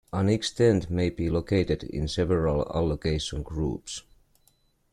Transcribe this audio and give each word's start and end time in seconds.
An 0.11 0.29
extent 0.29 0.89
may 0.89 1.11
be 1.11 1.29
located 1.29 1.83
in 1.83 2.07
several 2.07 2.61
allocation 2.75 3.43
groups. 3.43 4.01